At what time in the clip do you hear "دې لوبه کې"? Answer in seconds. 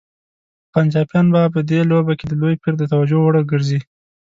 1.69-2.25